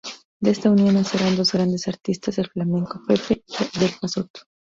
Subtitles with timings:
[0.39, 4.39] De esta unión nacerían dos grandes artistas del flamenco Pepe y Adelfa Soto.